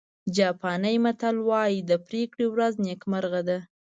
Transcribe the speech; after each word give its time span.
جاپاني 0.35 0.93
متل 1.05 1.35
وایي 1.49 1.79
د 1.89 1.91
پرېکړې 2.07 2.45
ورځ 2.49 2.73
نیکمرغه 2.87 3.41
ده. 3.49 3.57